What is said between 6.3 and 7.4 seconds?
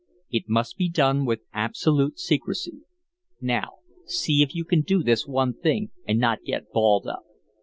get balled up.